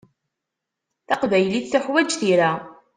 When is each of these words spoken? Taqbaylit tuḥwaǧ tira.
Taqbaylit 1.07 1.67
tuḥwaǧ 1.71 2.09
tira. 2.19 2.51